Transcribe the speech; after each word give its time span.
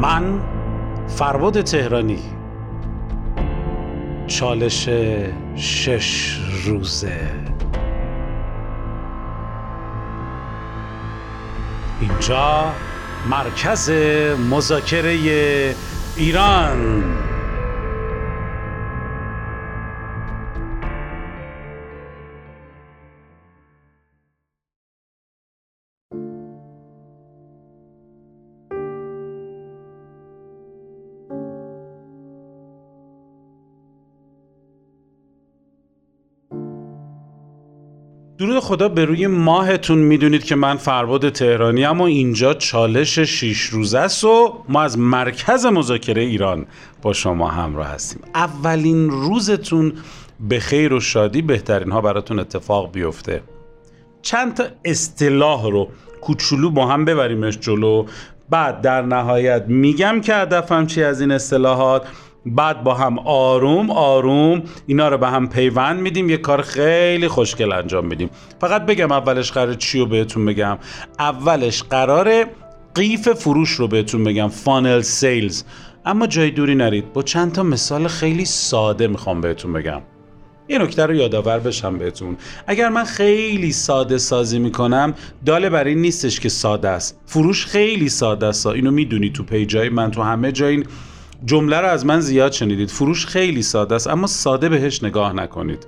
من 0.00 0.40
فرباد 1.08 1.60
تهرانی. 1.60 2.22
چالش 4.26 4.88
شش 5.56 6.38
روزه. 6.66 7.20
اینجا 12.00 12.64
مرکز 13.30 13.90
مذاکره 14.50 15.10
ایران. 16.16 17.04
درود 38.38 38.60
خدا 38.60 38.88
به 38.88 39.04
روی 39.04 39.26
ماهتون. 39.26 39.98
می‌دونید 39.98 40.44
که 40.44 40.54
من 40.54 40.76
فرباد 40.76 41.28
تهرانی 41.28 41.84
اما 41.84 42.06
اینجا 42.06 42.54
چالش 42.54 43.18
شیش 43.18 43.60
روزه 43.62 43.98
است 43.98 44.24
و 44.24 44.64
ما 44.68 44.82
از 44.82 44.98
مرکز 44.98 45.66
مذاکره 45.66 46.22
ایران 46.22 46.66
با 47.02 47.12
شما 47.12 47.48
همراه 47.48 47.86
هستیم. 47.86 48.20
اولین 48.34 49.10
روزتون 49.10 49.92
به 50.40 50.58
خیر 50.60 50.92
و 50.92 51.00
شادی 51.00 51.42
بهترین 51.42 51.92
ها 51.92 52.00
براتون 52.00 52.38
اتفاق 52.38 52.92
بیفته. 52.92 53.42
چند 54.22 54.54
تا 54.54 54.64
اصطلاح 54.84 55.70
رو 55.70 55.88
کوچولو 56.20 56.70
با 56.70 56.86
هم 56.86 57.04
ببریمش 57.04 57.58
جلو. 57.58 58.06
بعد 58.50 58.80
در 58.80 59.02
نهایت 59.02 59.64
میگم 59.68 60.20
که 60.20 60.34
هدفم 60.34 60.86
چی 60.86 61.02
از 61.02 61.20
این 61.20 61.30
اصطلاحات؟ 61.30 62.06
بعد 62.46 62.84
با 62.84 62.94
هم 62.94 63.18
آروم 63.18 63.90
آروم 63.90 64.62
اینا 64.86 65.08
رو 65.08 65.18
به 65.18 65.28
هم 65.28 65.48
پیوند 65.48 66.00
میدیم 66.00 66.30
یه 66.30 66.36
کار 66.36 66.62
خیلی 66.62 67.28
خوشگل 67.28 67.72
انجام 67.72 68.06
میدیم. 68.06 68.30
فقط 68.60 68.86
بگم 68.86 69.12
اولش 69.12 69.52
قرار 69.52 69.74
چی 69.74 69.98
رو 69.98 70.06
بهتون 70.06 70.44
بگم؟ 70.44 70.78
اولش 71.18 71.82
قرار 71.82 72.44
قیف 72.94 73.28
فروش 73.28 73.70
رو 73.70 73.88
بهتون 73.88 74.24
بگم 74.24 74.48
فانل 74.48 75.00
سیلز 75.00 75.64
اما 76.06 76.26
جای 76.26 76.50
دوری 76.50 76.74
نرید 76.74 77.12
با 77.12 77.22
چند 77.22 77.52
تا 77.52 77.62
مثال 77.62 78.08
خیلی 78.08 78.44
ساده 78.44 79.06
می‌خوام 79.06 79.40
بهتون 79.40 79.72
بگم. 79.72 80.02
یه 80.68 80.78
نکته 80.78 81.06
رو 81.06 81.14
یادآور 81.14 81.58
بشم 81.58 81.98
بهتون. 81.98 82.36
اگر 82.66 82.88
من 82.88 83.04
خیلی 83.04 83.72
ساده 83.72 84.18
سازی 84.18 84.58
می‌کنم 84.58 85.14
داله 85.46 85.70
بر 85.70 85.84
این 85.84 85.98
نیستش 85.98 86.40
که 86.40 86.48
ساده 86.48 86.88
است. 86.88 87.20
فروش 87.26 87.66
خیلی 87.66 88.08
ساده 88.08 88.46
است. 88.46 88.66
اینو 88.66 88.90
می‌دونی 88.90 89.30
تو 89.30 89.42
پیجای 89.42 89.88
من 89.88 90.10
تو 90.10 90.22
همه 90.22 90.52
جای 90.52 90.74
این 90.74 90.86
جمله 91.44 91.80
رو 91.80 91.86
از 91.86 92.06
من 92.06 92.20
زیاد 92.20 92.52
شنیدید. 92.52 92.90
فروش 92.90 93.26
خیلی 93.26 93.62
ساده 93.62 93.94
است 93.94 94.06
اما 94.06 94.26
ساده 94.26 94.68
بهش 94.68 95.02
نگاه 95.02 95.32
نکنید. 95.32 95.86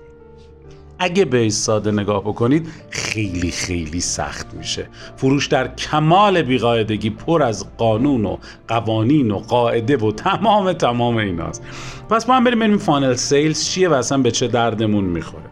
اگه 0.99 1.25
بهش 1.25 1.53
ساده 1.53 1.91
نگاه 1.91 2.21
بکنید 2.21 2.69
خیلی 2.91 3.51
خیلی 3.51 4.01
سخت 4.01 4.55
میشه. 4.55 4.89
فروش 5.17 5.47
در 5.47 5.75
کمال 5.75 6.43
بیقاعدگی 6.43 7.11
پر 7.11 7.43
از 7.43 7.77
قانون 7.77 8.25
و 8.25 8.37
قوانین 8.69 9.31
و 9.31 9.39
قاعده 9.39 9.97
و 9.97 10.13
تمام 10.13 10.73
تمام 10.73 11.17
ایناست. 11.17 11.63
پس 12.11 12.29
ما 12.29 12.37
هم 12.37 12.45
بریم 12.45 12.59
ببینیم 12.59 12.79
funnel 12.79 13.15
sales 13.15 13.65
چیه 13.65 13.89
و 13.89 13.93
اصلا 13.93 14.19
به 14.19 14.31
چه 14.31 14.49
دردمون 14.49 15.05
می‌خوره. 15.05 15.45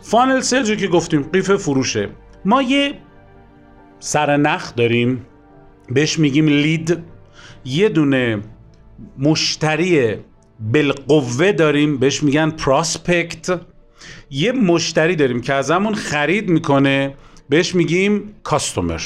funnel 0.00 0.40
sales 0.40 0.70
رو 0.70 0.76
که 0.76 0.88
گفتیم 0.88 1.22
قیف 1.22 1.50
فروشه. 1.50 2.08
ما 2.44 2.62
یه 2.62 2.94
سرنخ 3.98 4.74
داریم. 4.74 5.26
بهش 5.88 6.18
میگیم 6.18 6.46
lead 6.46 6.98
یه 7.64 7.88
دونه 7.88 8.40
مشتری 9.18 10.16
بالقوه 10.60 11.52
داریم 11.52 11.98
بهش 11.98 12.22
میگن 12.22 12.50
prospect 12.50 13.60
یه 14.30 14.52
مشتری 14.52 15.16
داریم 15.16 15.40
که 15.40 15.54
ازمون 15.54 15.94
خرید 15.94 16.48
می‌کنه 16.48 17.14
بهش 17.48 17.74
میگیم 17.74 18.34
customer 18.42 19.02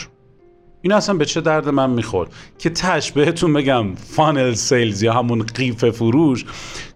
این 0.83 0.93
اصلا 0.93 1.15
به 1.15 1.25
چه 1.25 1.41
درد 1.41 1.69
من 1.69 1.91
می‌خورد 1.91 2.33
که 2.59 2.71
تهش 2.71 3.13
بهتون 3.13 3.53
بگم 3.53 3.95
funnel 3.95 4.55
sales 4.55 5.03
یا 5.03 5.13
همون 5.13 5.43
قیف 5.43 5.85
فروش 5.85 6.45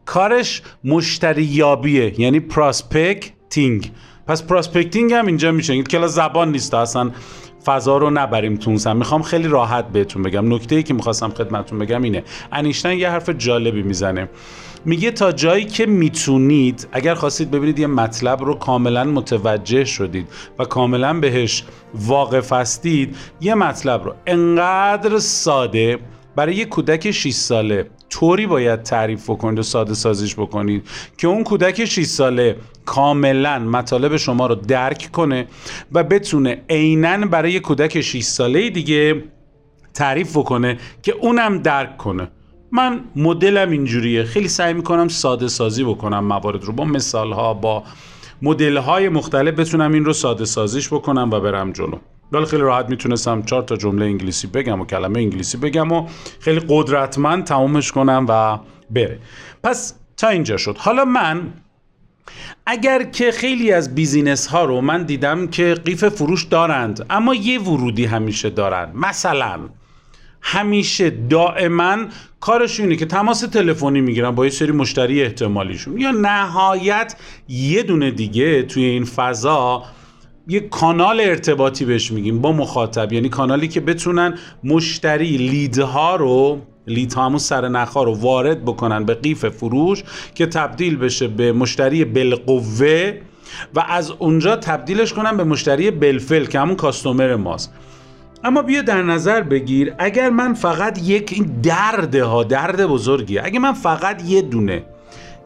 کارش 0.04 0.62
مشتری 0.84 1.44
یابیه 1.44 2.20
یعنی 2.20 2.40
prospecting 2.40 3.90
پس 4.32 4.42
prospecting 4.42 5.12
هم 5.12 5.26
اینجا 5.26 5.52
میشه. 5.52 5.82
کلا 5.82 6.06
زبان 6.06 6.52
نیست. 6.52 6.74
اصلا 6.74 7.10
فضا 7.64 7.96
رو 7.96 8.10
نبریم 8.10 8.56
تو 8.56 8.94
می‌خوام 8.94 9.22
خیلی 9.22 9.48
راحت 9.48 9.88
بهتون 9.88 10.22
بگم. 10.22 10.54
نکته 10.54 10.76
ای 10.76 10.82
که 10.82 10.94
می‌خواستم 10.94 11.30
خدمتتون 11.30 11.78
بگم 11.78 12.02
اینه. 12.02 12.24
انیشتین 12.52 12.98
یه 12.98 13.10
حرف 13.10 13.30
جالبی 13.30 13.82
می‌زنه. 13.82 14.28
میگه 14.84 15.10
تا 15.10 15.32
جایی 15.32 15.64
که 15.64 15.86
می‌تونید 15.86 16.88
اگر 16.92 17.14
خواستید 17.14 17.50
ببینید 17.50 17.78
یه 17.78 17.86
مطلب 17.86 18.42
رو 18.44 18.54
کاملا 18.54 19.04
متوجه 19.04 19.84
شدید 19.84 20.28
و 20.58 20.64
کاملا 20.64 21.20
بهش 21.20 21.64
واقف 21.94 22.52
هستید 22.52 23.16
یه 23.40 23.54
مطلب 23.54 24.04
رو 24.04 24.14
انقدر 24.26 25.18
ساده 25.18 25.98
برای 26.36 26.54
یه 26.54 26.64
کودک 26.64 27.10
6 27.10 27.30
ساله 27.32 27.90
طوری 28.12 28.46
باید 28.46 28.82
تعریف 28.82 29.30
بکنید 29.30 29.58
و 29.58 29.62
ساده 29.62 29.94
سازیش 29.94 30.34
بکنید 30.34 30.88
که 31.18 31.28
اون 31.28 31.44
کودک 31.44 31.84
6 31.84 32.04
ساله 32.04 32.56
کاملا 32.84 33.58
مطالب 33.58 34.16
شما 34.16 34.46
رو 34.46 34.54
درک 34.54 35.08
کنه 35.12 35.46
و 35.92 36.04
بتونه 36.04 36.62
عینا 36.70 37.26
برای 37.26 37.60
کودک 37.60 38.00
6 38.00 38.22
ساله 38.22 38.70
دیگه 38.70 39.24
تعریف 39.94 40.36
بکنه 40.36 40.78
که 41.02 41.12
اونم 41.12 41.58
درک 41.58 41.96
کنه. 41.96 42.28
من 42.72 43.00
مدلم 43.16 43.70
اینجوریه. 43.70 44.24
خیلی 44.24 44.48
سعی 44.48 44.74
می‌کنم 44.74 45.08
ساده 45.08 45.48
سازی 45.48 45.84
بکنم 45.84 46.24
موارد 46.24 46.64
رو. 46.64 46.72
با 46.72 46.84
مثال 46.84 47.32
ها 47.32 47.54
با 47.54 47.82
مدل 48.42 48.76
های 48.76 49.08
مختلف 49.08 49.54
بتونم 49.54 49.92
این 49.92 50.04
رو 50.04 50.12
ساده 50.12 50.44
سازیش 50.44 50.88
بکنم 50.88 51.30
و 51.30 51.40
برم 51.40 51.72
جلو. 51.72 51.98
ولی 52.32 52.44
خیلی 52.44 52.62
راحت 52.62 52.88
می‌تونستم 52.88 53.42
چهار 53.42 53.62
تا 53.62 53.76
جمله 53.76 54.04
انگلیسی 54.04 54.46
بگم 54.46 54.80
و 54.80 54.84
کلمه 54.84 55.20
انگلیسی 55.20 55.56
بگم 55.56 55.92
و 55.92 56.08
خیلی 56.40 56.60
قدرتمند 56.68 57.44
تمومش 57.44 57.92
کنم 57.92 58.26
و 58.28 58.58
بره. 58.90 59.18
پس 59.62 59.94
تا 60.16 60.28
اینجا 60.28 60.56
شد. 60.56 60.76
حالا 60.78 61.04
من 61.04 61.52
اگر 62.66 63.02
که 63.02 63.30
خیلی 63.30 63.72
از 63.72 63.94
بیزینس 63.94 64.46
ها 64.46 64.64
رو 64.64 64.80
من 64.80 65.02
دیدم 65.02 65.46
که 65.46 65.74
قیف 65.84 66.04
فروش 66.04 66.44
دارند 66.44 67.06
اما 67.10 67.34
یه 67.34 67.60
ورودی 67.60 68.04
همیشه 68.04 68.50
دارند 68.50 68.96
مثلا 68.96 69.60
همیشه 70.42 71.10
دائما 71.10 71.96
کارشون 72.40 72.84
اینه 72.84 72.96
که 72.96 73.06
تماس 73.06 73.40
تلفنی 73.40 74.00
می‌گیرن 74.00 74.30
با 74.30 74.44
یه 74.44 74.50
سری 74.50 74.72
مشتری 74.72 75.22
احتمالیشون. 75.22 76.00
یا 76.00 76.10
نهایت 76.10 77.16
یه 77.48 77.82
دونه 77.82 78.10
دیگه 78.10 78.62
توی 78.62 78.84
این 78.84 79.04
فضا 79.04 79.82
یه 80.48 80.60
کانال 80.60 81.20
ارتباطی 81.20 81.84
بهش 81.84 82.12
میگیم 82.12 82.40
با 82.40 82.52
مخاطب. 82.52 83.12
یعنی 83.12 83.28
کانالی 83.28 83.68
که 83.68 83.80
بتونن 83.80 84.38
مشتری 84.64 85.36
لیدها 85.36 86.16
رو 86.16 86.58
لید 86.86 87.14
همون 87.14 87.38
سر 87.38 87.68
نخا 87.68 88.02
رو 88.02 88.14
وارد 88.14 88.64
بکنن 88.64 89.04
به 89.04 89.14
قیف 89.14 89.48
فروش 89.48 90.02
که 90.34 90.46
تبدیل 90.46 90.96
بشه 90.96 91.28
به 91.28 91.52
مشتری 91.52 92.04
بالقوه 92.04 93.12
و 93.74 93.84
از 93.88 94.10
اونجا 94.10 94.56
تبدیلش 94.56 95.12
کنن 95.12 95.36
به 95.36 95.44
مشتری 95.44 95.90
بلفل 95.90 96.44
که 96.44 96.60
همون 96.60 96.76
کاستومر 96.76 97.36
ماست. 97.36 97.72
اما 98.44 98.62
بیا 98.62 98.82
در 98.82 99.02
نظر 99.02 99.40
بگیر 99.40 99.94
اگر 99.98 100.30
من 100.30 100.54
فقط 100.54 101.02
یک 101.02 101.32
این 101.32 101.60
درده 101.62 102.24
ها 102.24 102.44
درد 102.44 102.86
بزرگی 102.86 103.38
اگر 103.38 103.58
من 103.58 103.72
فقط 103.72 104.22
یه 104.24 104.42
دونه 104.42 104.84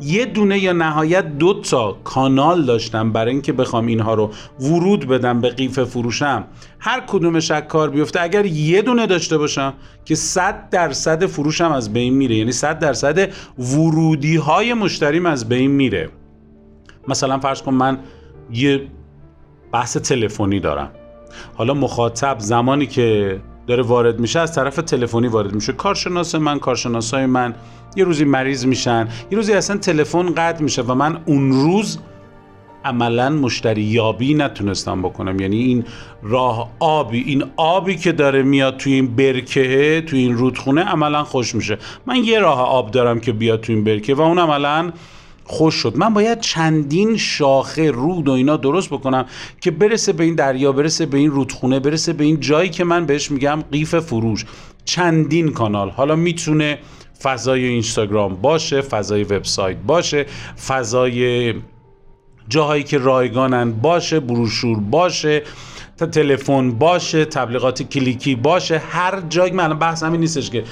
یه 0.01 0.25
دونه 0.25 0.59
یا 0.59 0.73
نهایت 0.73 1.39
دو 1.39 1.61
تا 1.61 1.93
کانال 2.05 2.65
داشتم 2.65 3.13
برای 3.13 3.33
اینکه 3.33 3.53
بخوام 3.53 3.87
اینها 3.87 4.15
رو 4.15 4.31
ورود 4.61 5.09
بدم 5.09 5.41
به 5.41 5.49
قیف 5.49 5.81
فروشم. 5.81 6.45
هر 6.79 7.01
کدوم 7.07 7.41
کار 7.69 7.91
بیفته. 7.91 8.23
اگر 8.23 8.47
یه 8.47 8.83
دونه 8.83 9.07
داشته 9.07 9.39
باشم 9.39 9.75
که 10.05 10.15
100 10.15 10.71
درصد 10.71 11.27
فروشم 11.27 11.73
از 11.73 11.93
بین 11.93 12.15
میره. 12.15 12.37
یعنی 12.37 12.53
100 12.53 12.79
درصد 12.79 13.33
ورودی 13.59 14.37
های 14.37 14.75
مشتریم 14.75 15.27
از 15.27 15.49
بین 15.49 15.71
میره. 15.71 16.09
مثلا 17.09 17.39
فرض 17.39 17.63
کن 17.63 17.75
من 17.75 17.99
یه 18.53 18.87
بحث 19.73 19.97
تلفنی 19.97 20.61
دارم. 20.61 20.91
حالا 21.55 21.75
مخاطب 21.75 22.37
زمانی 22.39 22.87
که 22.87 23.41
داره 23.67 23.83
وارد 23.83 24.21
میشه 24.21 24.41
از 24.41 24.55
طرف 24.55 24.77
تلفنی 24.77 25.29
وارد 25.29 25.55
میشه. 25.55 25.73
کارشناس 25.73 26.35
من 26.35 26.59
کارشناسای 26.59 27.27
من 27.27 27.55
یه 27.97 28.05
روزی 28.05 28.25
مریض 28.25 28.67
میشن 28.67 29.09
یه 29.31 29.37
روزی 29.37 29.53
اصلا 29.53 29.77
تلفن 29.77 30.35
قطع 30.35 30.63
میشه 30.63 30.83
و 30.83 30.95
من 30.95 31.19
اون 31.27 31.53
روز 31.53 31.99
عملا 32.85 33.31
مشتری 33.31 33.83
یابی 33.83 34.35
نتونستم 34.35 35.03
بکنم. 35.03 35.41
یعنی 35.41 35.57
این 35.57 35.85
راه 36.23 36.71
آبی 36.79 37.21
این 37.27 37.45
آبی 37.57 37.97
که 37.97 38.13
داره 38.13 38.43
میاد 38.43 38.77
توی 38.77 38.93
این 38.93 39.17
برکه 39.17 40.05
توی 40.07 40.19
این 40.19 40.37
رودخونه 40.37 40.83
عملا 40.83 41.25
خوش 41.25 41.55
میشه. 41.55 41.79
من 42.07 42.25
یه 42.25 42.39
راه 42.39 42.61
آب 42.61 42.91
دارم 42.91 43.21
که 43.21 43.33
بیاد 43.33 43.61
توی 43.61 43.75
این 43.75 43.85
برکه 43.85 44.15
و 44.15 44.21
اون 44.21 44.39
عملا 44.39 44.93
خوش 45.47 45.75
شد. 45.75 45.97
من 45.97 46.15
باید 46.15 46.41
چندین 46.41 47.17
شاخه 47.17 47.91
رود 47.91 48.29
و 48.29 48.33
اینا 48.33 48.57
درست 48.57 48.91
بکنم 48.91 49.27
که 49.61 49.71
برسه 49.71 50.13
به 50.13 50.25
این 50.25 50.35
دریا 50.35 50.73
برسه 50.73 51.07
به 51.07 51.19
این 51.19 51.31
رودخونه 51.31 51.81
برسه 51.81 52.13
به 52.13 52.25
این 52.25 52.41
جایی 52.41 52.71
که 52.71 52.85
من 52.85 53.07
بهش 53.07 53.31
میگم 53.31 53.65
قیف 53.73 53.95
فروش. 53.95 54.45
چندین 54.85 55.53
کانال. 55.53 55.91
حالا 55.91 56.17
می‌تونه 56.17 56.79
فضای 57.23 57.65
اینستاگرام 57.65 58.35
باشه 58.35 58.81
فضای 58.81 59.25
وبسایت 59.25 59.77
باشه 59.77 60.27
فضای 60.67 61.55
جاهایی 62.49 62.83
که 62.83 62.99
رایگانن 62.99 63.73
باشه 63.73 64.21
بروشور 64.21 64.81
باشه 64.81 65.43
تلفن 66.13 66.71
باشه 66.71 67.25
تبلیغات 67.25 67.83
کلیکی 67.83 68.35
باشه 68.35 68.79
هر 68.79 69.21
جایی 69.29 69.53
من 69.53 69.79
بحث 69.79 70.03
همین 70.03 70.21
نیستش 70.21 70.51
که 70.51 70.65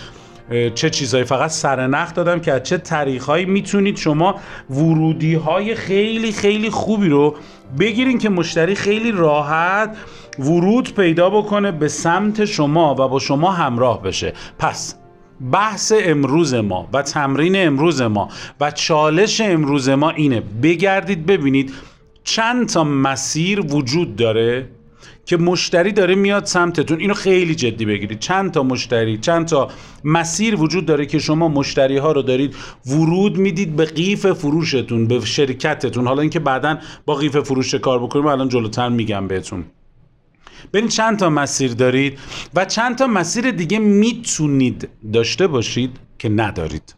چه 0.75 0.91
چیزهایی 0.91 1.25
فقط 1.25 1.51
سرنخ 1.51 2.15
دادم 2.15 2.41
که 2.41 2.61
چه 2.61 2.79
طریقهایی 2.79 3.45
می‌تونید 3.45 3.97
شما 3.97 4.35
ورودی 4.71 5.35
های 5.35 5.75
خیلی 5.75 6.33
خیلی 6.33 6.71
خوبی 6.71 7.09
رو 7.09 7.35
بگیرین 7.79 8.19
که 8.19 8.29
مشتری 8.29 8.75
خیلی 8.75 9.13
راحت 9.13 9.97
ورود 10.39 10.95
پیدا 10.95 11.31
بکنه 11.31 11.73
به 11.73 11.89
سمت 11.89 12.45
شما 12.45 12.93
و 12.93 13.09
با 13.09 13.19
شما 13.19 13.53
همراه 13.53 14.03
بشه. 14.03 14.33
پس 14.59 14.95
بحث 15.53 15.93
امروز 16.05 16.55
ما 16.55 16.89
و 16.93 17.03
تمرین 17.03 17.67
امروز 17.67 18.03
ما 18.03 18.29
و 18.61 18.71
چالش 18.71 19.41
امروز 19.41 19.89
ما 19.89 20.11
اینه. 20.11 20.43
بگردید 20.63 21.27
ببینید 21.27 21.73
چند 22.25 22.69
تا 22.69 22.85
مسیر 22.85 23.61
وجود 23.61 24.17
داره. 24.17 24.69
که 25.27 25.37
مشتری 25.37 25.93
داره 25.93 26.15
میاد 26.15 26.45
سمتتون. 26.45 27.01
اینو 27.01 27.15
خیلی 27.15 27.55
جدی 27.55 27.85
بگیرید. 27.85 28.19
چند 28.19 28.51
تا 28.51 28.63
مشتری 28.63 29.19
چند 29.19 29.47
تا 29.47 29.71
مسیر 30.05 30.55
وجود 30.55 30.87
داره 30.87 31.07
که 31.07 31.19
شما 31.19 31.49
مشتری 31.49 31.97
ها 31.97 32.13
رو 32.13 32.23
دارید 32.23 32.55
ورود 32.87 33.37
می‌دید 33.37 33.77
به 33.77 33.85
قیف 33.85 34.27
فروشتون 34.27 35.07
به 35.07 35.21
شرکتتون. 35.21 36.07
حالا 36.07 36.23
اینکه 36.23 36.41
بعدا 36.41 36.79
با 37.07 37.15
قیف 37.15 37.37
فروش 37.37 37.75
کار 37.75 37.99
بکنیم 37.99 38.27
الان 38.27 38.49
جلوتر 38.49 38.89
میگم 38.89 39.29
بهتون. 39.29 39.65
ببین 40.73 40.89
چند 40.89 41.19
تا 41.19 41.31
مسیر 41.31 41.73
دارید 41.73 42.19
و 42.55 42.65
چند 42.65 42.97
تا 42.97 43.07
مسیر 43.07 43.51
دیگه 43.51 43.79
می‌تونید 43.79 44.89
داشته 45.13 45.47
باشید 45.47 45.91
که 46.19 46.29
ندارید. 46.29 46.95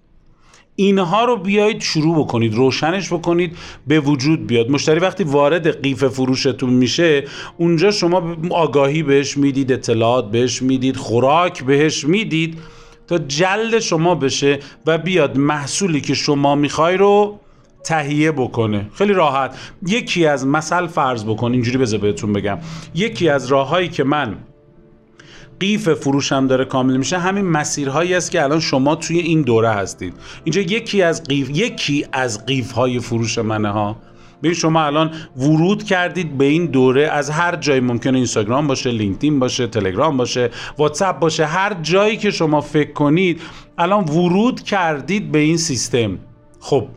اینها 0.77 1.25
رو 1.25 1.37
بیایید 1.37 1.81
شروع 1.81 2.19
بکنید 2.19 2.55
روشنش 2.55 3.13
بکنید 3.13 3.57
به 3.87 4.01
وجود 4.01 4.47
بیاد. 4.47 4.71
مشتری 4.71 5.01
وقتی 5.01 5.25
وارد 5.25 5.83
قیف 5.83 6.05
فروشتون 6.05 6.71
میشه 6.71 7.25
اونجا 7.57 7.91
شما 7.91 8.37
آگاهی 8.51 9.03
بهش 9.03 9.37
می‌دید 9.37 9.73
اطلاعات 9.73 10.31
بهش 10.31 10.63
می‌دید 10.63 10.97
خوراک 10.97 11.65
بهش 11.65 12.05
می‌دید 12.05 12.59
تا 13.07 13.19
جلد 13.19 13.79
شما 13.79 14.15
بشه 14.15 14.59
و 14.87 14.99
بیاد 14.99 15.39
محصولی 15.39 16.01
که 16.01 16.15
شما 16.15 16.55
می‌خوای 16.55 16.97
رو 16.97 17.41
تهیه 17.85 18.33
بکنه. 18.33 18.89
خیلی 18.95 19.13
راحت. 19.13 19.59
یکی 19.87 20.27
از 20.27 20.47
مثل 20.47 20.87
فرض 20.87 21.25
بکن 21.25 21.53
اینجوری 21.53 21.79
بذار 21.79 22.01
بهتون 22.01 22.33
بگم. 22.33 22.59
یکی 22.95 23.29
از 23.29 23.47
راههایی 23.47 23.89
که 23.89 24.05
من 24.05 24.37
قیف 25.61 25.89
فروشم 25.89 26.47
داره 26.47 26.65
کامل 26.65 26.97
میشه 26.97 27.19
همین 27.19 27.45
مسیرهایی 27.45 28.15
است 28.15 28.31
که 28.31 28.43
الان 28.43 28.61
شما 28.61 28.95
توی 28.95 29.19
این 29.19 29.43
دوره 29.43 29.71
هستید. 29.71 30.15
اینجا 30.45 30.61
یکی 30.61 31.03
از 31.03 31.25
قیف 31.25 31.51
یکی 31.51 32.07
از 32.13 32.47
قیف 32.47 32.73
های 32.73 33.01
فروش 33.01 33.39
منه 33.39 33.69
ها. 33.69 33.97
به 34.41 34.55
شما 34.55 34.83
الان 34.83 35.11
ورود 35.37 35.83
کردید 35.83 36.39
به 36.39 36.45
این 36.45 36.67
دوره 36.67 37.09
از 37.09 37.31
هر 37.31 37.57
جایی 37.57 37.81
ممکنه 37.81 38.17
اینستاگرام 38.17 38.67
باشه 38.67 38.91
لینکدین 38.91 39.39
باشه 39.39 39.67
تلگرام 39.67 40.17
باشه 40.17 40.51
واتساپ 40.79 41.19
باشه 41.19 41.47
هر 41.47 41.77
جایی 41.83 42.17
که 42.17 42.31
شما 42.31 42.61
فکر 42.61 42.93
کنید 42.93 43.41
الان 43.79 44.05
ورود 44.05 44.63
کردید 44.63 45.33
به 45.33 45.39
این 45.39 45.57
سیستم. 45.57 46.19
خب 46.61 46.89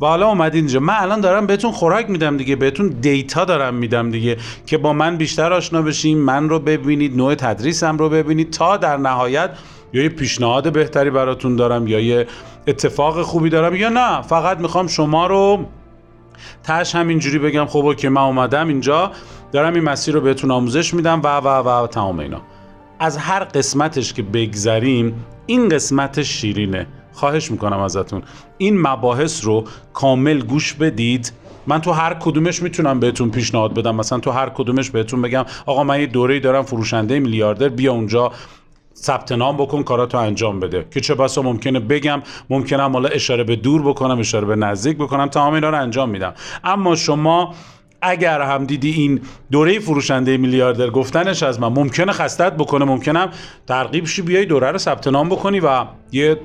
و 0.00 0.06
حالا 0.06 0.28
اومدین 0.28 0.58
اینجا. 0.58 0.80
من 0.80 0.94
الان 0.96 1.20
دارم 1.20 1.46
بهتون 1.46 1.72
خوراک 1.72 2.10
میدم 2.10 2.36
دیگه. 2.36 2.56
بهتون 2.56 2.88
دیتا 2.88 3.44
دارم 3.44 3.74
میدم 3.74 4.10
دیگه 4.10 4.36
که 4.66 4.78
با 4.78 4.92
من 4.92 5.16
بیشتر 5.16 5.52
آشنا 5.52 5.82
بشین. 5.82 6.18
من 6.18 6.48
رو 6.48 6.58
ببینید 6.58 7.16
نوع 7.16 7.34
تدریسم 7.34 7.98
رو 7.98 8.08
ببینید 8.08 8.50
تا 8.50 8.76
در 8.76 8.96
نهایت 8.96 9.50
یا 9.92 10.02
یه 10.02 10.08
پیشنهاد 10.08 10.72
بهتری 10.72 11.10
براتون 11.10 11.56
دارم 11.56 11.86
یا 11.86 12.00
یه 12.00 12.26
اتفاق 12.66 13.22
خوبی 13.22 13.50
دارم 13.50 13.74
یا 13.74 13.88
نه. 13.88 14.22
فقط 14.22 14.58
می‌خوام 14.58 14.86
شما 14.86 15.26
رو 15.26 15.64
تش 16.62 16.94
همینجوری 16.94 17.38
بگم. 17.38 17.66
خب 17.66 17.94
که 17.96 18.08
من 18.08 18.22
اومدم 18.22 18.68
اینجا. 18.68 19.12
دارم 19.52 19.74
این 19.74 19.84
مسیر 19.84 20.14
رو 20.14 20.20
بهتون 20.20 20.50
آموزش 20.50 20.94
میدم. 20.94 21.20
و 21.24 21.38
و 21.38 21.48
و, 21.48 21.84
و 21.84 21.86
تمام 21.86 22.18
اینا. 22.18 22.40
از 23.00 23.16
هر 23.16 23.44
قسمتش 23.44 24.12
که 24.12 24.22
بگذریم 24.22 25.24
این 25.46 25.68
قسمت 25.68 26.22
شیرینه. 26.22 26.86
خواهش 27.18 27.50
می‌کنم 27.50 27.78
ازتون. 27.78 28.22
این 28.58 28.80
مباحث 28.80 29.44
رو 29.44 29.64
کامل 29.92 30.42
گوش 30.42 30.74
بدید. 30.74 31.32
من 31.66 31.80
تو 31.80 31.92
هر 31.92 32.14
کدومش 32.14 32.62
می‌تونم 32.62 33.00
بهتون 33.00 33.30
پیشنهاد 33.30 33.74
بدم. 33.74 33.96
مثلا 33.96 34.18
تو 34.18 34.30
هر 34.30 34.48
کدومش 34.48 34.90
بهتون 34.90 35.22
بگم 35.22 35.44
آقا 35.66 35.84
من 35.84 36.00
یه 36.00 36.06
دوره‌ای 36.06 36.40
دارم 36.40 36.62
فروشنده 36.62 37.20
میلیاردر 37.20 37.68
بیا 37.68 37.92
اونجا 37.92 38.32
ثبت 38.96 39.32
نام 39.32 39.56
بکن 39.56 39.82
کاراتو 39.82 40.18
انجام 40.18 40.60
بده. 40.60 40.86
که 40.90 41.00
چه 41.00 41.14
بسا 41.14 41.42
ممکنه 41.42 41.80
بگم 41.80 42.22
ممکنه 42.50 42.90
حالا 42.90 43.08
اشاره 43.08 43.44
به 43.44 43.56
دور 43.56 43.82
بکنم 43.82 44.18
اشاره 44.18 44.46
به 44.46 44.56
نزدیک 44.56 44.96
بکنم 44.96 45.26
تمام 45.26 45.54
اینا 45.54 45.70
رو 45.70 45.80
انجام 45.80 46.10
میدم. 46.10 46.34
اما 46.64 46.96
شما 46.96 47.54
اگر 48.02 48.40
هم 48.40 48.64
دیدی 48.64 48.90
این 48.90 49.20
دوره 49.50 49.78
فروشنده 49.78 50.36
میلیاردر 50.36 50.90
گفتنش 50.90 51.42
از 51.42 51.60
من 51.60 51.68
ممکنه 51.68 52.12
خستت 52.12 52.52
بکنه 52.52 52.84
ممکنم 52.84 53.30
ترغیب 53.66 54.06
شی 54.06 54.22
بیای 54.22 54.46
دوره 54.46 54.70
رو 54.70 54.78
ثبت 54.78 55.08
نام 55.08 55.28
بکنی 55.28 55.60
و 55.60 55.84
یه 56.12 56.40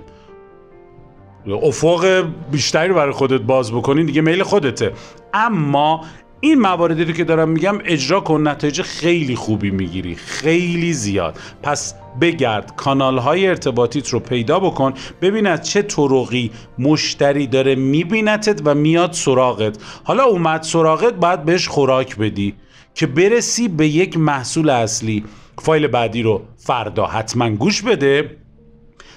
افق 1.48 2.26
بیشتری 2.52 2.88
رو 2.88 2.96
برای 2.96 3.12
خودت 3.12 3.42
باز 3.42 3.72
بکنی 3.72 4.04
دیگه 4.04 4.22
میل 4.22 4.44
خودته. 4.44 4.92
اما 5.34 6.02
این 6.40 6.60
مواردی 6.60 7.06
رو 7.06 7.14
که 7.14 7.24
دارم 7.24 7.50
میگم 7.50 7.80
اجرا 7.86 8.20
کن 8.20 8.48
نتایج 8.48 8.82
خیلی 8.82 9.36
خوبی 9.36 9.72
می‌گیری 9.72 10.16
خیلی 10.16 10.94
زیاد. 10.94 11.40
پس 11.64 11.96
بگرد 12.22 12.76
کانال 12.76 13.18
های 13.18 13.48
ارتباطیت 13.48 14.10
رو 14.10 14.20
پیدا 14.20 14.60
بکن 14.60 14.94
ببین 15.22 15.48
از 15.48 15.70
چه 15.70 15.82
طرقی 15.82 16.52
مشتری 16.80 17.48
داره 17.48 17.76
میبینتت 17.76 18.62
و 18.66 18.76
میاد 18.76 19.12
سراغت. 19.12 19.78
حالا 20.04 20.24
اومد 20.24 20.62
سراغت 20.62 21.14
باید 21.14 21.44
بهش 21.44 21.68
خوراک 21.68 22.18
بدی 22.18 22.56
که 22.96 23.08
برسی 23.08 23.68
به 23.68 23.88
یک 23.88 24.18
محصول 24.18 24.70
اصلی. 24.70 25.24
فایل 25.62 25.88
بعدی 25.88 26.22
رو 26.22 26.42
فردا 26.58 27.06
حتما 27.06 27.50
گوش 27.50 27.82
بده. 27.82 28.43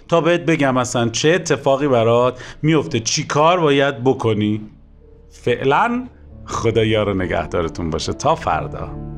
تا 0.08 0.20
بهت 0.20 0.40
بگم 0.40 0.76
اصلا 0.76 1.08
چه 1.08 1.28
اتفاقی 1.28 1.88
برات 1.88 2.42
میفته. 2.62 3.00
چی 3.00 3.26
کار 3.26 3.60
باید 3.60 4.04
بکنی؟ 4.04 4.60
فعلا 5.30 6.06
خدا 6.44 6.84
یار 6.84 7.14
نگهدارتون 7.14 7.90
باشه. 7.90 8.12
تا 8.12 8.34
فردا. 8.34 9.15